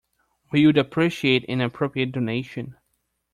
We 0.51 0.65
would 0.65 0.79
appreciate 0.79 1.45
an 1.47 1.61
appropriate 1.61 2.11
donation 2.11 2.75